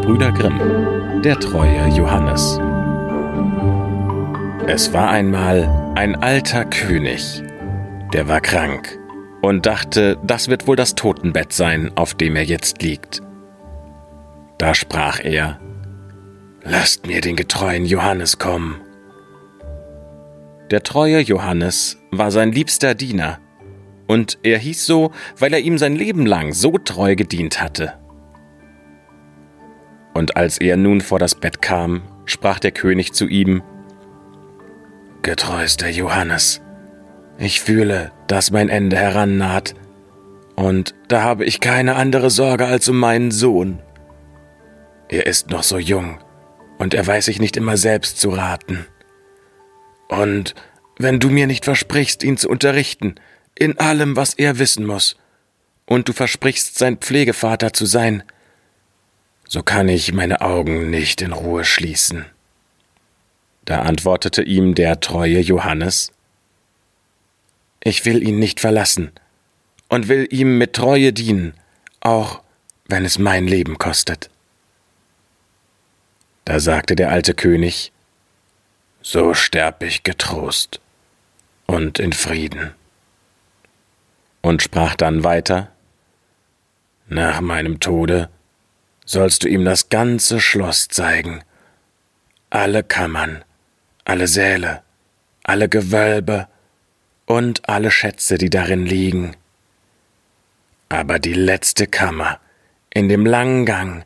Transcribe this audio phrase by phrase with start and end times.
[0.00, 2.58] Gebrüder Grimm Der treue Johannes
[4.66, 7.42] Es war einmal ein alter König,
[8.14, 8.98] der war krank
[9.42, 13.20] und dachte, das wird wohl das Totenbett sein, auf dem er jetzt liegt.
[14.56, 15.60] Da sprach er,
[16.62, 18.80] Lasst mir den getreuen Johannes kommen.
[20.70, 23.38] Der treue Johannes war sein liebster Diener,
[24.06, 27.99] und er hieß so, weil er ihm sein Leben lang so treu gedient hatte.
[30.14, 33.62] Und als er nun vor das Bett kam, sprach der König zu ihm,
[35.22, 36.62] Getreuster Johannes,
[37.38, 39.74] ich fühle, dass mein Ende herannaht,
[40.56, 43.80] und da habe ich keine andere Sorge als um meinen Sohn.
[45.08, 46.18] Er ist noch so jung,
[46.78, 48.86] und er weiß sich nicht immer selbst zu raten.
[50.08, 50.54] Und
[50.98, 53.14] wenn du mir nicht versprichst, ihn zu unterrichten,
[53.54, 55.16] in allem, was er wissen muss,
[55.86, 58.22] und du versprichst, sein Pflegevater zu sein,
[59.52, 62.24] so kann ich meine Augen nicht in Ruhe schließen.
[63.64, 66.12] Da antwortete ihm der treue Johannes,
[67.82, 69.10] ich will ihn nicht verlassen
[69.88, 71.54] und will ihm mit Treue dienen,
[71.98, 72.42] auch
[72.86, 74.30] wenn es mein Leben kostet.
[76.44, 77.90] Da sagte der alte König,
[79.02, 80.80] So sterb ich getrost
[81.66, 82.72] und in Frieden.
[84.42, 85.72] Und sprach dann weiter,
[87.08, 88.28] Nach meinem Tode
[89.10, 91.42] sollst du ihm das ganze Schloss zeigen,
[92.48, 93.44] alle Kammern,
[94.04, 94.82] alle Säle,
[95.42, 96.46] alle Gewölbe
[97.26, 99.34] und alle Schätze, die darin liegen.
[100.88, 102.38] Aber die letzte Kammer,
[102.94, 104.04] in dem langen Gang,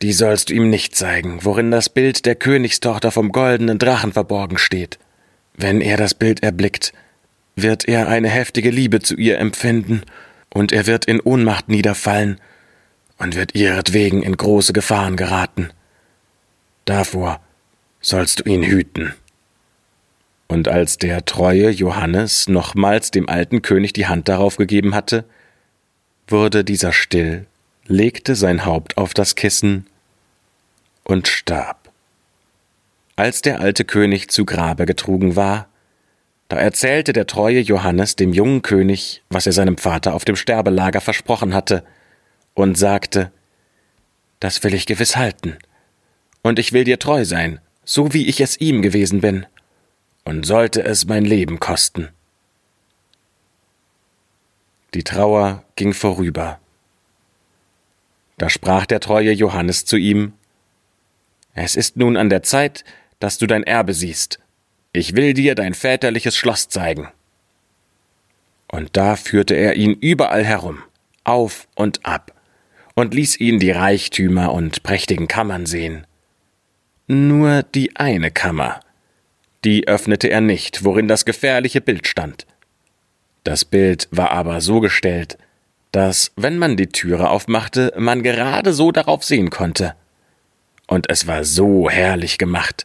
[0.00, 4.56] die sollst du ihm nicht zeigen, worin das Bild der Königstochter vom goldenen Drachen verborgen
[4.56, 4.98] steht.
[5.54, 6.94] Wenn er das Bild erblickt,
[7.56, 10.00] wird er eine heftige Liebe zu ihr empfinden,
[10.48, 12.40] und er wird in Ohnmacht niederfallen
[13.18, 15.70] und wird ihretwegen in große Gefahren geraten.
[16.84, 17.40] Davor
[18.00, 19.14] sollst du ihn hüten.
[20.46, 25.24] Und als der treue Johannes nochmals dem alten König die Hand darauf gegeben hatte,
[26.28, 27.46] wurde dieser still,
[27.86, 29.86] legte sein Haupt auf das Kissen
[31.02, 31.90] und starb.
[33.16, 35.68] Als der alte König zu Grabe getrugen war,
[36.48, 41.00] da erzählte der treue Johannes dem jungen König, was er seinem Vater auf dem Sterbelager
[41.00, 41.84] versprochen hatte,
[42.54, 43.32] und sagte,
[44.40, 45.58] Das will ich gewiss halten,
[46.42, 49.46] und ich will dir treu sein, so wie ich es ihm gewesen bin
[50.24, 52.08] und sollte es mein Leben kosten.
[54.94, 56.60] Die Trauer ging vorüber.
[58.38, 60.32] Da sprach der treue Johannes zu ihm
[61.54, 62.84] Es ist nun an der Zeit,
[63.20, 64.40] dass du dein Erbe siehst.
[64.92, 67.08] Ich will dir dein väterliches Schloss zeigen.
[68.68, 70.82] Und da führte er ihn überall herum,
[71.22, 72.32] auf und ab,
[72.94, 76.06] und ließ ihn die Reichtümer und prächtigen Kammern sehen.
[77.06, 78.80] Nur die eine Kammer,
[79.64, 82.46] die öffnete er nicht, worin das gefährliche Bild stand.
[83.42, 85.36] Das Bild war aber so gestellt,
[85.92, 89.94] dass, wenn man die Türe aufmachte, man gerade so darauf sehen konnte.
[90.86, 92.84] Und es war so herrlich gemacht,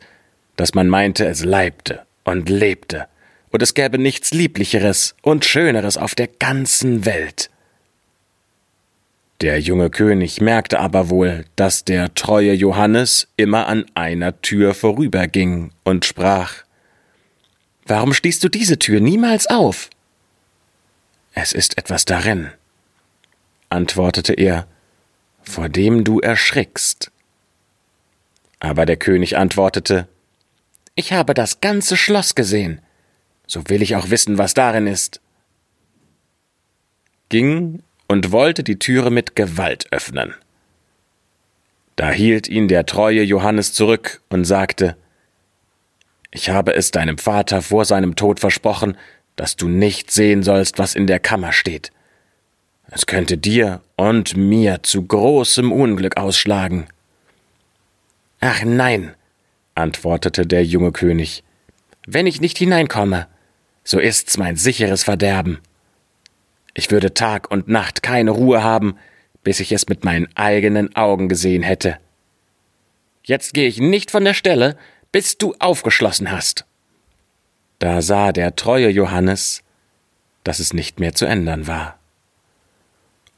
[0.58, 3.08] dass man meinte, es leibte und lebte,
[3.52, 7.50] und es gäbe nichts Lieblicheres und Schöneres auf der ganzen Welt.
[9.42, 15.72] Der junge König merkte aber wohl, dass der treue Johannes immer an einer Tür vorüberging
[15.86, 16.64] und sprach
[17.86, 19.90] Warum schließt du diese Tür niemals auf?
[21.34, 22.52] Es ist etwas darin,
[23.70, 24.68] antwortete er,
[25.42, 27.12] vor dem du erschrickst.
[28.60, 30.10] Aber der König antwortete,
[30.96, 32.82] Ich habe das ganze Schloss gesehen,
[33.48, 35.22] so will ich auch wissen, was darin ist.
[37.30, 40.34] Ging und wollte die Türe mit Gewalt öffnen.
[41.96, 44.98] Da hielt ihn der treue Johannes zurück und sagte,
[46.32, 48.98] ich habe es deinem Vater vor seinem Tod versprochen,
[49.36, 51.92] dass du nicht sehen sollst, was in der Kammer steht.
[52.90, 56.88] Es könnte dir und mir zu großem Unglück ausschlagen.
[58.40, 59.14] Ach nein,
[59.76, 61.44] antwortete der junge König,
[62.08, 63.28] wenn ich nicht hineinkomme,
[63.84, 65.60] so ist's mein sicheres Verderben.
[66.80, 68.96] Ich würde Tag und Nacht keine Ruhe haben,
[69.44, 71.98] bis ich es mit meinen eigenen Augen gesehen hätte.
[73.22, 74.78] Jetzt gehe ich nicht von der Stelle,
[75.12, 76.64] bis du aufgeschlossen hast.
[77.80, 79.62] Da sah der treue Johannes,
[80.46, 82.00] dass es nicht mehr zu ändern war,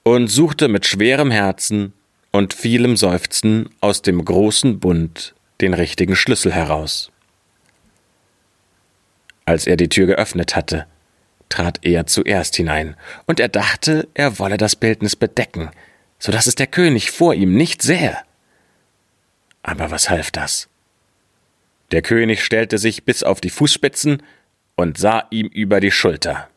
[0.04, 1.94] und suchte mit schwerem Herzen
[2.30, 7.12] und vielem Seufzen aus dem großen Bund den richtigen Schlüssel heraus.
[9.46, 10.86] Als er die Tür geöffnet hatte,
[11.52, 12.96] trat er zuerst hinein,
[13.28, 15.70] und er dachte, er wolle das Bildnis bedecken,
[16.18, 18.18] so dass es der König vor ihm nicht sähe.
[19.62, 20.68] Aber was half das?
[21.92, 24.24] Der König stellte sich bis auf die Fußspitzen
[24.76, 26.48] und sah ihm über die Schulter.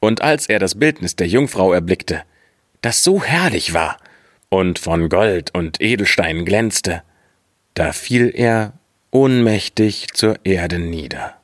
[0.00, 2.22] Und als er das Bildnis der Jungfrau erblickte,
[2.80, 3.98] das so herrlich war
[4.48, 7.02] und von Gold und Edelsteinen glänzte,
[7.74, 8.74] da fiel er
[9.10, 11.36] ohnmächtig zur Erde nieder.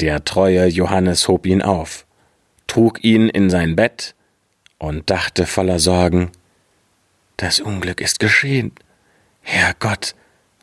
[0.00, 2.06] Der treue Johannes hob ihn auf,
[2.66, 4.14] trug ihn in sein Bett
[4.78, 6.30] und dachte voller Sorgen,
[7.38, 8.72] das Unglück ist geschehen.
[9.42, 10.14] Herr Gott,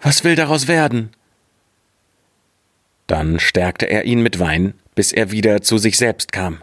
[0.01, 1.11] was will daraus werden?
[3.07, 6.61] Dann stärkte er ihn mit Wein, bis er wieder zu sich selbst kam.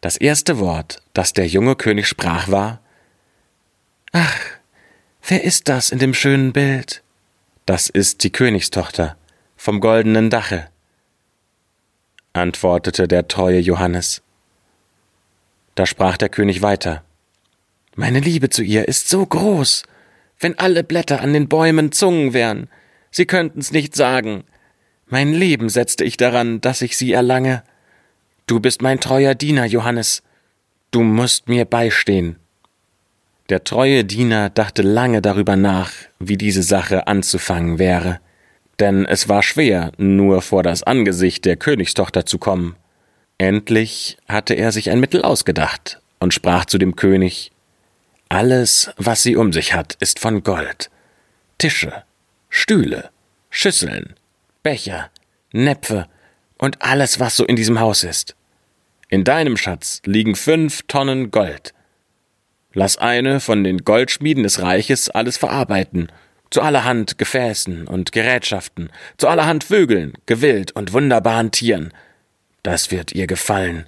[0.00, 2.80] Das erste Wort, das der junge König sprach, war
[4.12, 4.40] Ach,
[5.26, 7.02] wer ist das in dem schönen Bild?
[7.66, 9.16] Das ist die Königstochter
[9.56, 10.68] vom goldenen Dache,
[12.38, 14.22] antwortete der treue Johannes.
[15.74, 17.04] Da sprach der König weiter
[17.94, 19.84] Meine Liebe zu ihr ist so groß,
[20.40, 22.68] wenn alle Blätter an den Bäumen Zungen wären,
[23.10, 24.44] sie könnten's nicht sagen.
[25.06, 27.62] Mein Leben setzte ich daran, dass ich sie erlange.
[28.46, 30.22] Du bist mein treuer Diener, Johannes.
[30.90, 32.36] Du musst mir beistehen.
[33.48, 38.20] Der treue Diener dachte lange darüber nach, wie diese Sache anzufangen wäre,
[38.80, 42.76] denn es war schwer, nur vor das Angesicht der Königstochter zu kommen.
[43.38, 47.52] Endlich hatte er sich ein Mittel ausgedacht und sprach zu dem König
[48.28, 50.90] Alles, was sie um sich hat, ist von Gold.
[51.58, 52.04] Tische,
[52.48, 53.10] Stühle,
[53.50, 54.14] Schüsseln,
[54.62, 55.10] Becher,
[55.52, 56.06] Näpfe
[56.58, 58.36] und alles, was so in diesem Haus ist.
[59.08, 61.72] In deinem Schatz liegen fünf Tonnen Gold.
[62.74, 66.12] Lass eine von den Goldschmieden des Reiches alles verarbeiten,
[66.50, 71.92] zu allerhand Gefäßen und Gerätschaften, zu allerhand Vögeln, Gewild und wunderbaren Tieren.
[72.62, 73.86] Das wird ihr gefallen.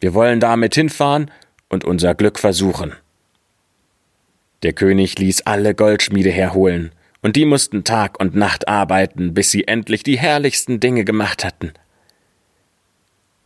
[0.00, 1.30] Wir wollen damit hinfahren
[1.68, 2.94] und unser Glück versuchen.
[4.62, 6.92] Der König ließ alle Goldschmiede herholen,
[7.22, 11.72] und die mussten Tag und Nacht arbeiten, bis sie endlich die herrlichsten Dinge gemacht hatten.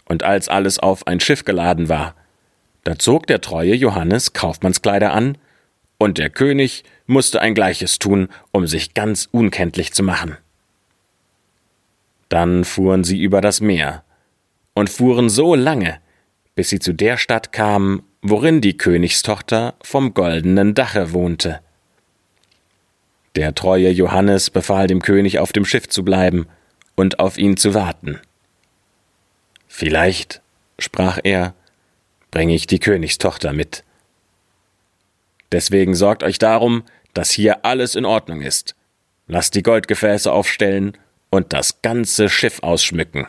[0.04, 2.16] Und als alles auf ein Schiff geladen war,
[2.82, 5.38] da zog der treue Johannes Kaufmannskleider an,
[5.98, 10.36] und der König musste ein gleiches tun, um sich ganz unkenntlich zu machen.
[12.28, 14.04] Dann fuhren sie über das Meer
[14.74, 16.00] und fuhren so lange,
[16.54, 21.60] bis sie zu der Stadt kamen, worin die Königstochter vom goldenen Dache wohnte.
[23.36, 26.46] Der treue Johannes befahl dem König, auf dem Schiff zu bleiben
[26.96, 28.20] und auf ihn zu warten.
[29.68, 30.42] Vielleicht,
[30.78, 31.54] sprach er,
[32.30, 33.84] bringe ich die Königstochter mit.
[35.52, 36.84] Deswegen sorgt euch darum,
[37.14, 38.74] dass hier alles in Ordnung ist.
[39.26, 40.96] Lasst die Goldgefäße aufstellen
[41.30, 43.26] und das ganze Schiff ausschmücken.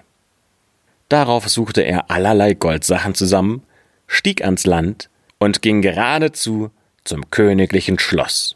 [1.10, 3.64] Darauf suchte er allerlei Goldsachen zusammen,
[4.08, 6.72] stieg ans Land und ging geradezu
[7.04, 8.56] zum königlichen Schloss.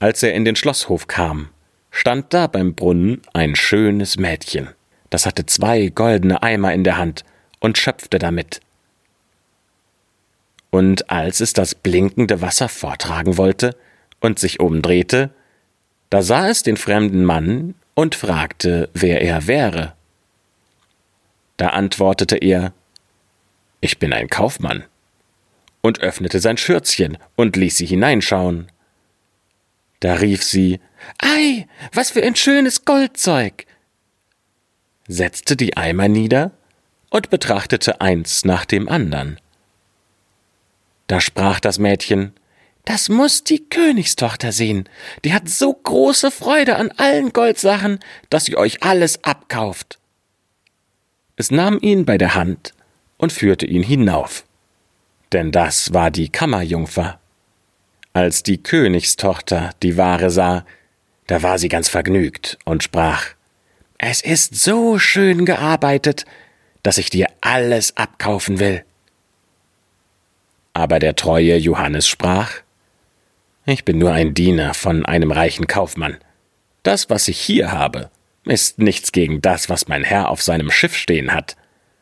[0.00, 1.50] Als er in den Schlosshof kam,
[1.90, 4.70] stand da beim Brunnen ein schönes Mädchen.
[5.10, 7.24] Das hatte zwei goldene Eimer in der Hand
[7.60, 8.60] und schöpfte damit.
[10.74, 13.76] Und als es das blinkende Wasser vortragen wollte
[14.18, 15.30] und sich umdrehte,
[16.10, 19.92] da sah es den fremden Mann und fragte, wer er wäre.
[21.58, 22.72] Da antwortete er
[23.80, 24.82] Ich bin ein Kaufmann,
[25.80, 28.66] und öffnete sein Schürzchen und ließ sie hineinschauen.
[30.00, 30.80] Da rief sie
[31.18, 33.64] Ei, was für ein schönes Goldzeug.
[35.06, 36.50] setzte die Eimer nieder
[37.10, 39.38] und betrachtete eins nach dem andern.
[41.06, 42.32] Da sprach das Mädchen
[42.84, 44.88] Das muss die Königstochter sehen,
[45.24, 47.98] die hat so große Freude an allen Goldsachen,
[48.30, 49.98] dass sie euch alles abkauft.
[51.36, 52.74] Es nahm ihn bei der Hand
[53.16, 54.44] und führte ihn hinauf,
[55.32, 57.18] denn das war die Kammerjungfer.
[58.12, 60.64] Als die Königstochter die Ware sah,
[61.26, 63.26] da war sie ganz vergnügt und sprach
[63.98, 66.24] Es ist so schön gearbeitet,
[66.82, 68.84] dass ich dir alles abkaufen will.
[70.74, 72.50] Aber der treue Johannes sprach
[73.64, 76.18] Ich bin nur ein Diener von einem reichen Kaufmann.
[76.82, 78.10] Das, was ich hier habe,
[78.44, 81.56] ist nichts gegen das, was mein Herr auf seinem Schiff stehen hat.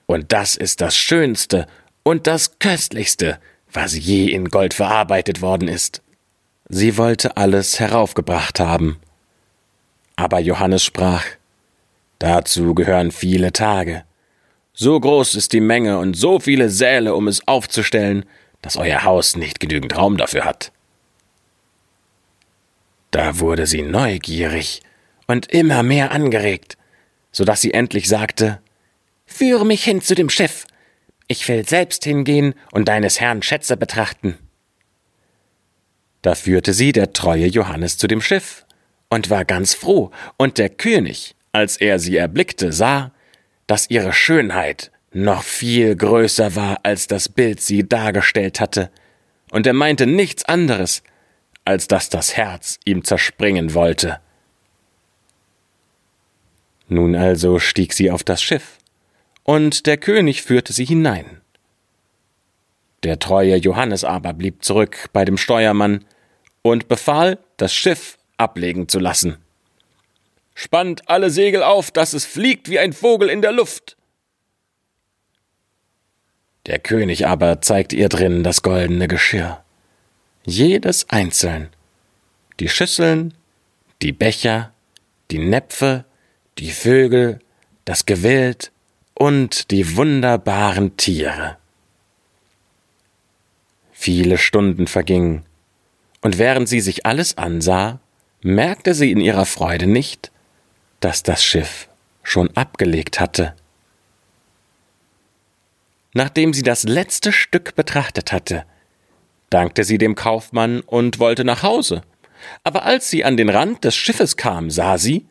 [0.07, 1.67] Und das ist das Schönste
[2.03, 3.39] und das Köstlichste,
[3.73, 6.03] was je in Gold verarbeitet worden ist.
[6.69, 8.99] Sie wollte alles heraufgebracht haben.
[10.17, 11.25] Aber Johannes sprach,
[12.19, 14.05] Dazu gehören viele Tage.
[14.73, 18.25] So groß ist die Menge und so viele Säle, um es aufzustellen,
[18.63, 20.73] dass euer Haus nicht genügend Raum dafür hat.
[23.11, 24.83] Da wurde sie neugierig
[25.27, 26.79] und immer mehr angeregt,
[27.31, 28.61] so dass sie endlich sagte,
[29.27, 30.67] Führe mich hin zu dem Schiff.
[31.27, 34.39] Ich will selbst hingehen und deines Herrn Schätze betrachten.
[36.21, 38.67] Da führte sie der treue Johannes zu dem Schiff
[39.09, 43.13] und war ganz froh, und der König, als er sie erblickte, sah,
[43.67, 48.91] dass ihre Schönheit noch viel größer war, als das Bild sie dargestellt hatte,
[49.51, 51.03] und er meinte nichts anderes,
[51.65, 54.21] als dass das Herz ihm zerspringen wollte.
[56.89, 58.79] Nun also stieg sie auf das Schiff,
[59.45, 61.41] und der König führte sie hinein.
[63.03, 66.05] Der treue Johannes aber blieb zurück bei dem Steuermann
[66.63, 69.39] und befahl, das Schiff ablegen zu lassen.
[70.55, 73.97] Spannt alle Segel auf, dass es fliegt wie ein Vogel in der Luft.
[76.67, 79.63] Der König aber zeigte ihr drin das goldene Geschirr,
[80.45, 81.71] jedes einzeln,
[82.61, 83.35] die Schüsseln,
[84.01, 84.73] die Becher,
[85.31, 86.05] die Näpfe,
[86.59, 87.41] die Vögel,
[87.85, 88.71] das Gewild
[89.15, 91.57] und die wunderbaren Tiere.
[93.93, 95.45] Viele Stunden vergingen,
[96.21, 98.01] und während sie sich alles ansah,
[98.43, 100.31] merkte sie in ihrer Freude nicht,
[101.01, 101.89] dass das Schiff
[102.23, 103.55] schon abgelegt hatte.
[106.15, 108.65] Nachdem sie das letzte Stück betrachtet hatte,
[109.51, 112.03] dankte sie dem Kaufmann und wollte nach Hause.
[112.65, 115.27] Aber als sie an den Rand des Schiffes kam, sah sie,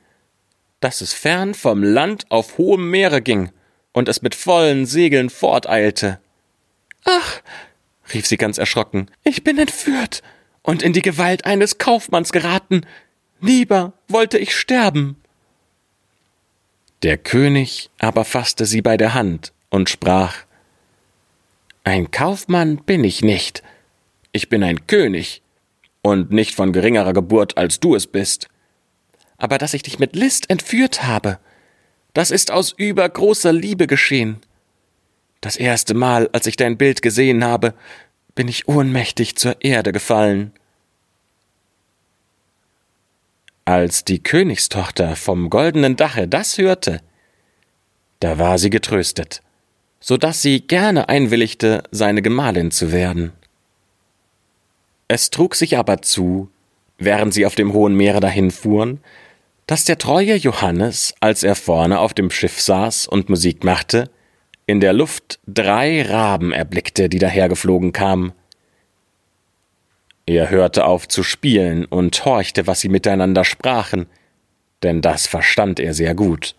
[0.79, 3.51] dass es fern vom Land auf hohem Meere ging
[3.93, 6.19] und es mit vollen Segeln forteilte.
[7.05, 7.41] Ach,
[8.13, 10.23] rief sie ganz erschrocken, ich bin entführt
[10.63, 12.85] und in die Gewalt eines Kaufmanns geraten.
[13.39, 15.17] Lieber wollte ich sterben.
[17.03, 20.35] Der König aber fasste sie bei der Hand und sprach
[21.83, 23.63] Ein Kaufmann bin ich nicht,
[24.31, 25.41] ich bin ein König,
[26.01, 28.47] und nicht von geringerer Geburt, als du es bist.
[29.37, 31.39] Aber dass ich dich mit List entführt habe,
[32.13, 34.37] das ist aus übergroßer Liebe geschehen.
[35.39, 37.73] Das erste Mal, als ich dein Bild gesehen habe,
[38.35, 40.51] bin ich ohnmächtig zur Erde gefallen.
[43.65, 47.01] Als die Königstochter vom goldenen Dache das hörte,
[48.19, 49.41] da war sie getröstet,
[50.01, 53.31] so dass sie gerne einwilligte, seine Gemahlin zu werden.
[55.07, 56.49] Es trug sich aber zu,
[56.97, 58.99] während sie auf dem hohen Meere dahinfuhren,
[59.67, 64.09] dass der treue Johannes, als er vorne auf dem Schiff saß und Musik machte,
[64.65, 68.33] in der Luft drei Raben erblickte, die dahergeflogen kamen.
[70.25, 74.07] Er hörte auf zu spielen und horchte, was sie miteinander sprachen,
[74.81, 76.55] denn das verstand er sehr gut.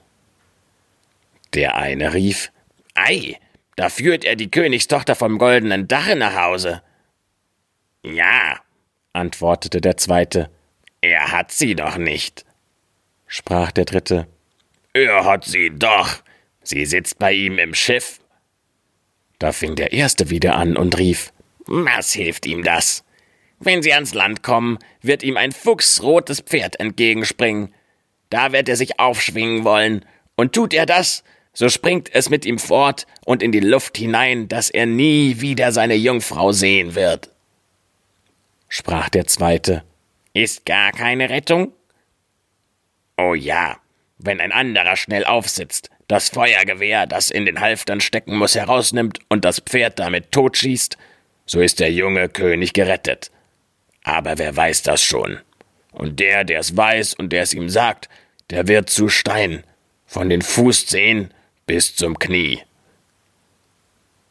[1.54, 2.52] Der eine rief
[3.04, 3.37] Ei,
[3.76, 6.82] da führt er die Königstochter vom goldenen Dache nach Hause.
[8.04, 8.61] Ja,
[9.12, 10.50] antwortete der zweite,
[11.00, 12.44] er hat sie doch nicht,
[13.26, 14.28] sprach der dritte.
[14.92, 16.23] Er hat sie doch,
[16.62, 18.21] sie sitzt bei ihm im Schiff.
[19.38, 21.32] Da fing der erste wieder an und rief
[21.66, 23.04] Was hilft ihm das?
[23.59, 27.75] Wenn sie ans Land kommen, wird ihm ein fuchsrotes Pferd entgegenspringen.
[28.30, 30.04] Da wird er sich aufschwingen wollen,
[30.37, 34.49] und tut er das, so springt es mit ihm fort und in die Luft hinein,
[34.49, 37.30] dass er nie wieder seine Jungfrau sehen wird.
[38.68, 39.85] Sprach der zweite,
[40.32, 41.73] ist gar keine Rettung?
[43.18, 43.76] Oh ja,
[44.18, 49.44] wenn ein anderer schnell aufsitzt, das Feuergewehr, das in den Halftern stecken muss, herausnimmt und
[49.44, 50.97] das Pferd damit totschießt,
[51.44, 53.30] so ist der junge König gerettet.
[54.04, 55.38] Aber wer weiß das schon?
[55.92, 58.09] Und der, der es weiß und der es ihm sagt,
[58.50, 59.64] der wird zu Stein,
[60.06, 61.32] von den Fußzehen
[61.66, 62.61] bis zum Knie.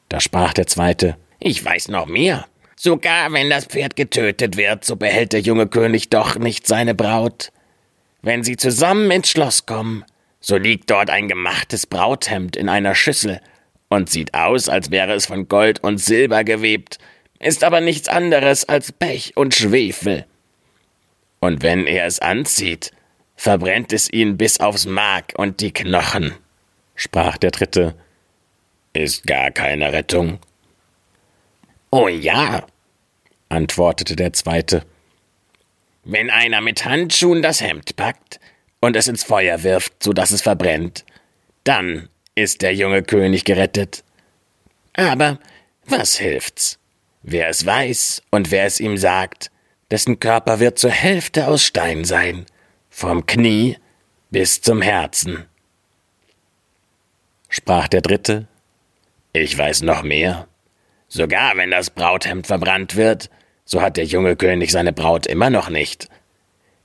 [0.09, 2.45] Da sprach der zweite, ich weiß noch mehr.
[2.75, 7.51] Sogar wenn das Pferd getötet wird, so behält der junge König doch nicht seine Braut.
[8.21, 10.03] Wenn sie zusammen ins Schloss kommen,
[10.39, 13.39] so liegt dort ein gemachtes Brauthemd in einer Schüssel
[13.89, 16.97] und sieht aus, als wäre es von Gold und Silber gewebt,
[17.39, 20.25] ist aber nichts anderes als Pech und Schwefel.
[21.39, 22.91] Und wenn er es anzieht,
[23.35, 26.33] verbrennt es ihn bis aufs Mark und die Knochen,
[27.01, 27.95] sprach der Dritte.
[28.93, 30.39] Ist gar keine Rettung.
[31.89, 32.65] Oh ja,
[33.49, 34.85] antwortete der Zweite.
[36.03, 38.39] Wenn einer mit Handschuhen das Hemd packt
[38.79, 41.05] und es ins Feuer wirft, so dass es verbrennt,
[41.63, 44.03] dann ist der junge König gerettet.
[44.93, 45.39] Aber
[45.85, 46.79] was hilft's?
[47.23, 49.51] Wer es weiß und wer es ihm sagt,
[49.89, 52.45] dessen Körper wird zur Hälfte aus Stein sein,
[52.89, 53.77] vom Knie
[54.29, 55.45] bis zum Herzen.
[57.53, 58.47] Sprach der Dritte,
[59.33, 60.47] ich weiß noch mehr.
[61.09, 63.29] Sogar wenn das Brauthemd verbrannt wird,
[63.65, 66.07] so hat der junge König seine Braut immer noch nicht.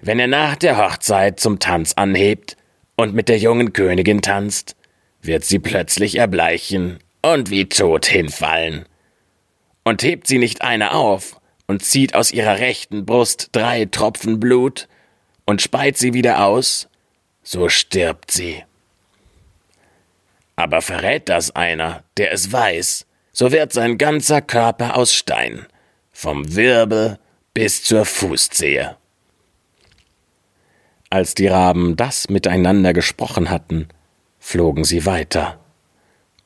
[0.00, 2.56] Wenn er nach der Hochzeit zum Tanz anhebt
[2.96, 4.75] und mit der jungen Königin tanzt,
[5.23, 8.87] wird sie plötzlich erbleichen und wie tot hinfallen
[9.85, 14.88] und hebt sie nicht einer auf und zieht aus ihrer rechten Brust drei Tropfen Blut
[15.44, 16.88] und speit sie wieder aus,
[17.44, 18.64] so stirbt sie.
[20.57, 25.67] Aber verrät das einer, der es weiß, so wird sein ganzer Körper aus Stein,
[26.11, 27.19] vom Wirbel
[27.53, 28.97] bis zur Fußzehe.
[31.11, 33.89] Als die Raben das miteinander gesprochen hatten,
[34.39, 35.59] flogen sie weiter.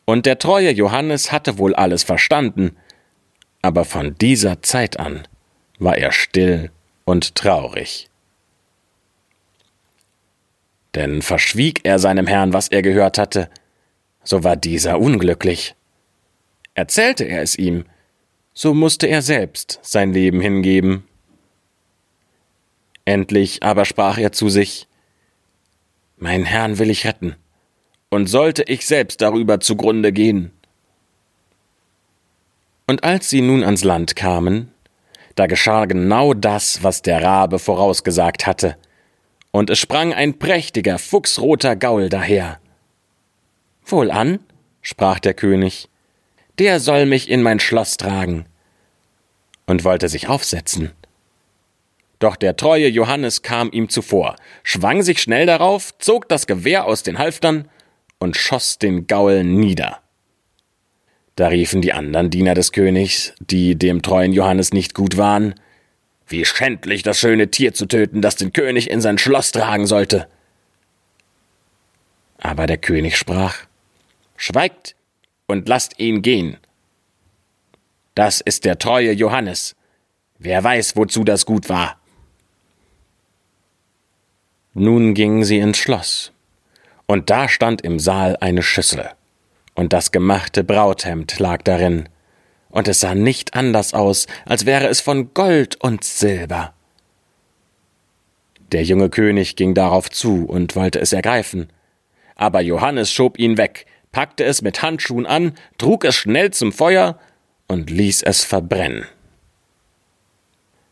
[0.05, 2.76] Und der treue Johannes hatte wohl alles verstanden,
[3.62, 5.29] aber von dieser Zeit an
[5.79, 6.71] war er still
[7.05, 8.09] und traurig.
[10.95, 13.49] Denn verschwieg er seinem Herrn, was er gehört hatte,
[14.24, 15.74] so war dieser unglücklich.
[16.74, 17.84] Erzählte er es ihm,
[18.54, 21.04] so musste er selbst sein Leben hingeben.
[23.04, 24.86] Endlich aber sprach er zu sich
[26.16, 27.36] Mein Herrn will ich retten,
[28.10, 30.52] und sollte ich selbst darüber zugrunde gehen.
[32.86, 34.72] Und als sie nun ans Land kamen,
[35.36, 38.76] da geschah genau das, was der Rabe vorausgesagt hatte,
[39.52, 42.60] und es sprang ein prächtiger, fuchsroter Gaul daher.
[43.90, 44.40] Wohlan,
[44.82, 45.88] sprach der König,
[46.59, 48.47] der soll mich in mein Schloss tragen,
[49.66, 50.92] und wollte sich aufsetzen.
[52.18, 57.02] Doch der treue Johannes kam ihm zuvor, schwang sich schnell darauf, zog das Gewehr aus
[57.02, 57.68] den Halftern
[58.18, 60.00] und schoss den Gaul nieder.
[61.37, 65.54] Da riefen die anderen Diener des Königs, die dem treuen Johannes nicht gut waren,
[66.26, 70.28] wie schändlich das schöne Tier zu töten, das den König in sein Schloss tragen sollte.
[72.37, 73.64] Aber der König sprach
[74.40, 74.97] Schweigt
[75.47, 76.56] und lasst ihn gehen.
[78.14, 79.76] Das ist der treue Johannes.
[80.38, 82.00] Wer weiß, wozu das gut war.
[84.73, 86.32] Nun gingen sie ins Schloss,
[87.06, 89.11] und da stand im Saal eine Schüssel,
[89.75, 92.09] und das gemachte Brauthemd lag darin,
[92.70, 96.72] und es sah nicht anders aus, als wäre es von Gold und Silber.
[98.72, 101.68] Der junge König ging darauf zu und wollte es ergreifen,
[102.37, 107.18] aber Johannes schob ihn weg, packte es mit Handschuhen an, trug es schnell zum Feuer
[107.68, 109.07] und ließ es verbrennen.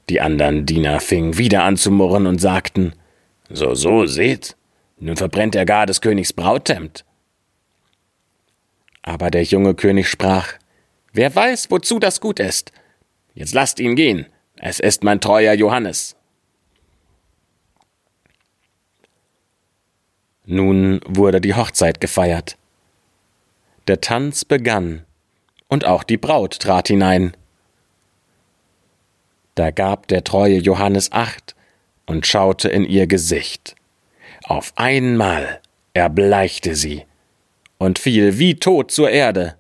[0.09, 2.95] Die anderen Diener fingen wieder an zu murren und sagten
[3.51, 4.57] so, so, seht,
[4.99, 7.05] nun verbrennt er gar des Königs Brauthemd.
[9.03, 10.55] Aber der junge König sprach,
[11.13, 12.73] Wer weiß, wozu das gut ist.
[13.35, 14.27] Jetzt lasst ihn gehen,
[14.57, 16.15] es ist mein treuer Johannes.
[20.45, 22.57] Nun wurde die Hochzeit gefeiert.
[23.89, 25.07] Der Tanz begann,
[25.67, 27.35] und auch die Braut trat hinein.
[29.55, 31.57] Da gab der treue Johannes acht,
[32.05, 33.77] und schaute in ihr Gesicht.
[34.45, 35.61] Auf einmal
[35.95, 37.05] erbleichte sie
[37.79, 39.57] und fiel wie tot zur Erde.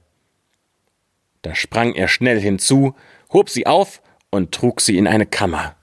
[1.41, 2.95] Da sprang er schnell hinzu,
[3.33, 5.75] hob sie auf und trug sie in eine Kammer.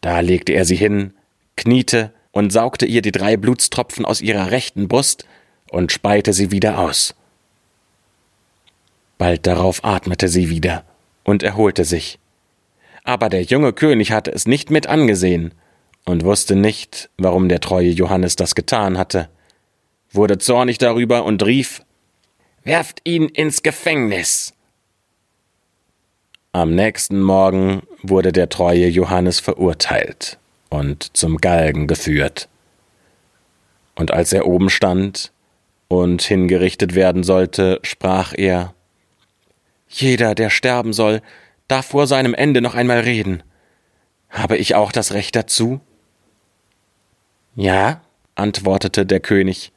[0.00, 1.12] Da legte er sie hin,
[1.56, 5.26] kniete und saugte ihr die drei Blutstropfen aus ihrer rechten Brust
[5.70, 7.14] und speite sie wieder aus.
[9.20, 10.82] Bald darauf atmete sie wieder
[11.24, 12.18] und erholte sich.
[13.04, 15.52] Aber der junge König hatte es nicht mit angesehen
[16.06, 19.28] und wusste nicht, warum der treue Johannes das getan hatte,
[20.10, 21.82] wurde zornig darüber und rief
[22.64, 24.54] Werft ihn ins Gefängnis.
[26.52, 30.38] Am nächsten Morgen wurde der treue Johannes verurteilt
[30.70, 32.48] und zum Galgen geführt.
[33.96, 35.30] Und als er oben stand
[35.88, 38.72] und hingerichtet werden sollte, sprach er
[39.90, 41.20] Jeder, der sterben soll,
[41.66, 43.42] darf vor seinem Ende noch einmal reden.
[44.30, 45.80] Habe ich auch das Recht dazu?
[47.56, 48.00] Ja,
[48.36, 49.72] antwortete der König,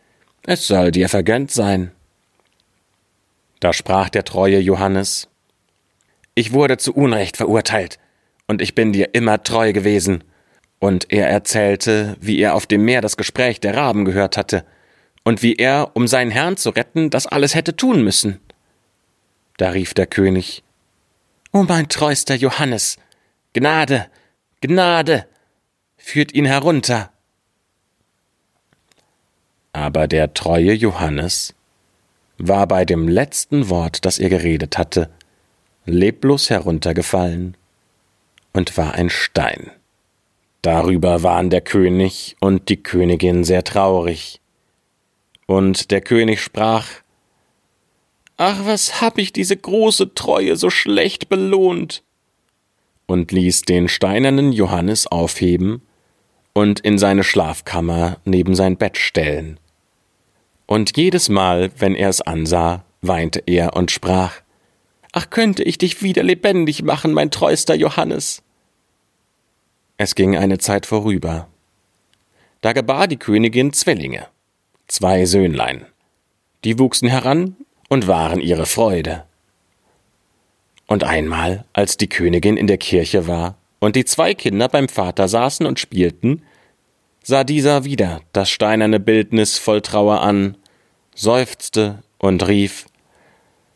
[0.46, 1.92] es soll dir vergönnt sein.
[3.60, 5.30] Da sprach der treue Johannes,
[6.36, 7.98] Ich wurde zu Unrecht verurteilt,
[8.48, 10.24] und ich bin dir immer treu gewesen.
[10.80, 14.66] Und er erzählte, wie er auf dem Meer das Gespräch der Raben gehört hatte,
[15.24, 18.40] und wie er, um seinen Herrn zu retten, das alles hätte tun müssen.
[19.64, 20.62] Da rief der König,
[21.54, 22.98] O mein treuster Johannes,
[23.54, 24.08] Gnade,
[24.60, 25.26] Gnade,
[25.96, 27.14] führt ihn herunter.
[29.72, 31.56] Aber der treue Johannes
[32.38, 35.10] war bei dem letzten Wort, das er geredet hatte,
[35.86, 37.56] leblos heruntergefallen
[38.52, 39.72] und war ein Stein.
[40.62, 44.42] Darüber waren der König und die Königin sehr traurig.
[45.46, 47.03] Und der König sprach
[48.46, 52.04] Ach, was hab ich diese große Treue so schlecht belohnt?
[53.06, 55.82] und ließ den steinernen Johannes aufheben
[56.54, 59.60] und in seine Schlafkammer neben sein Bett stellen.
[60.66, 64.42] Und jedes Mal, wenn er es ansah, weinte er und sprach
[65.12, 68.42] Ach, könnte ich dich wieder lebendig machen, mein treuster Johannes.
[69.98, 71.48] Es ging eine Zeit vorüber.
[72.62, 74.26] Da gebar die Königin Zwillinge,
[74.88, 75.86] zwei Söhnlein.
[76.64, 77.58] Die wuchsen heran
[77.94, 79.24] und waren ihre Freude.
[80.88, 85.28] Und einmal, als die Königin in der Kirche war und die zwei Kinder beim Vater
[85.28, 86.42] saßen und spielten,
[87.22, 90.58] sah dieser wieder das steinerne Bildnis voll Trauer an,
[91.14, 92.88] seufzte und rief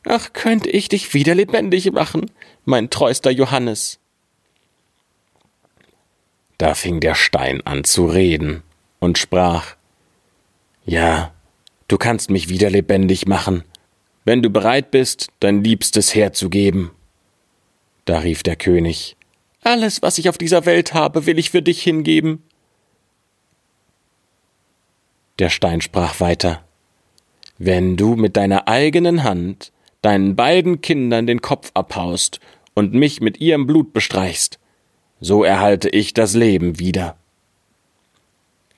[0.04, 2.32] Ach, könnte ich dich wieder lebendig machen,
[2.66, 4.00] mein treuster Johannes.
[6.58, 8.64] Da fing der Stein an zu reden
[8.98, 9.76] und sprach
[10.86, 11.36] Ja,
[11.88, 13.64] du kannst mich wieder lebendig machen,
[14.28, 16.92] wenn du bereit bist, dein Liebstes herzugeben.
[18.04, 19.16] Da rief der König
[19.64, 22.44] Alles, was ich auf dieser Welt habe, will ich für dich hingeben.
[25.40, 26.62] Der Stein sprach weiter
[27.58, 32.42] Wenn du mit deiner eigenen Hand deinen beiden Kindern den Kopf abhaust
[32.74, 34.60] und mich mit ihrem Blut bestreichst,
[35.22, 37.16] so erhalte ich das Leben wieder.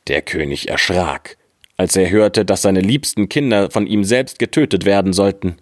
[0.05, 1.38] Der König erschrak,
[1.80, 5.56] als er hörte, dass seine liebsten Kinder von ihm selbst getötet werden sollten.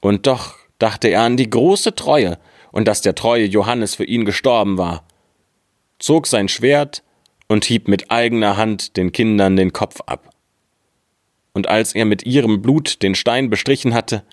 [0.00, 2.36] Und doch dachte er an die große Treue
[2.72, 5.06] und dass der treue Johannes für ihn gestorben war,
[6.00, 7.04] zog sein Schwert
[7.46, 10.34] und hieb mit eigener Hand den Kindern den Kopf ab.
[11.52, 14.24] Und als er mit ihrem Blut den Stein bestrichen hatte,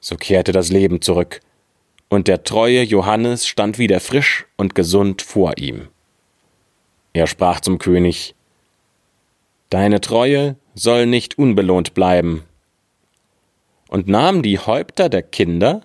[0.00, 1.40] so kehrte das Leben zurück,
[2.10, 5.88] und der treue Johannes stand wieder frisch und gesund vor ihm.
[7.14, 8.34] Er sprach zum König
[9.74, 12.44] Deine Treue soll nicht unbelohnt bleiben,
[13.88, 15.80] und nahm die Häupter der Kinder,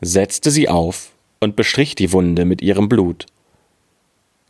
[0.00, 3.26] setzte sie auf und bestrich die Wunde mit ihrem Blut.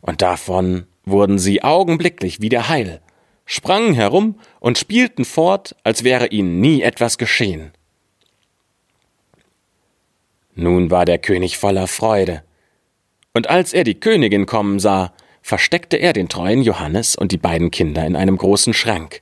[0.01, 2.99] Und davon wurden sie augenblicklich wieder heil,
[3.45, 7.71] sprangen herum und spielten fort, als wäre ihnen nie etwas geschehen.
[10.55, 12.41] Nun war der König voller Freude.
[13.35, 15.13] Und als er die Königin kommen sah,
[15.49, 19.19] versteckte er den treuen Johannes und die beiden Kinder in einem großen Schrank.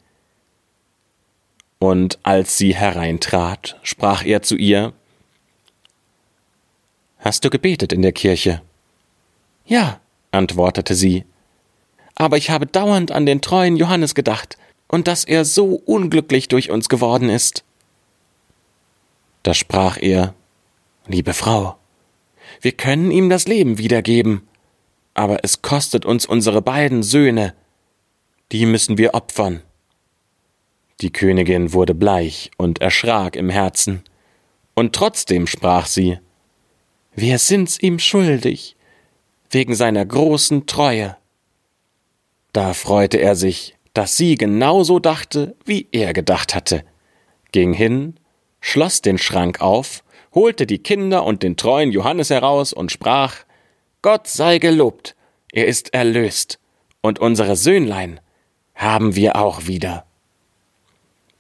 [1.79, 4.91] Und als sie hereintrat, sprach er zu ihr
[7.19, 8.61] Hast du gebetet in der Kirche?
[9.65, 11.23] Ja, antwortete sie.
[12.15, 14.57] Aber ich habe dauernd an den treuen Johannes gedacht
[14.89, 17.63] und dass er so unglücklich durch uns geworden ist.
[19.43, 20.33] Da sprach er
[21.07, 21.77] Liebe Frau,
[22.59, 24.46] wir können ihm das Leben wiedergeben,
[25.17, 27.55] aber es kostet uns unsere beiden Söhne,
[28.51, 29.63] die müssen wir opfern.
[31.01, 34.03] Die Königin wurde bleich und erschrak im Herzen,
[34.75, 36.19] und trotzdem sprach sie
[37.15, 38.75] Wir sind's ihm schuldig,
[39.49, 41.17] wegen seiner großen Treue.
[42.53, 46.83] Da freute er sich, dass sie genauso dachte, wie er gedacht hatte,
[47.51, 48.19] ging hin,
[48.61, 50.03] schloss den Schrank auf,
[50.35, 53.46] holte die Kinder und den treuen Johannes heraus und sprach
[54.07, 55.17] Gott sei gelobt,
[55.51, 56.59] er ist erlöst,
[57.01, 58.21] und unsere Söhnlein
[58.73, 60.05] haben wir auch wieder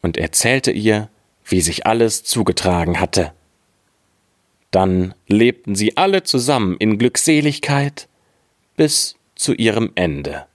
[0.01, 1.09] und erzählte ihr,
[1.45, 3.31] wie sich alles zugetragen hatte.
[4.69, 8.09] Dann lebten sie alle zusammen in Glückseligkeit
[8.75, 10.45] bis zu ihrem Ende.